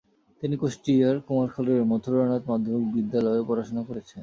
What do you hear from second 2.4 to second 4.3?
মাধ্যমিক বিদ্যালয়েও পড়াশুনা করেছেন।